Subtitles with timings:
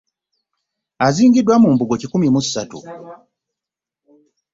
[1.07, 2.77] Aziingiddwa mu mbugo kikumi mu asatu